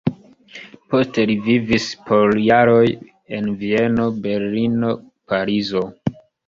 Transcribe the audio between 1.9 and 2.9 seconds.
por jaroj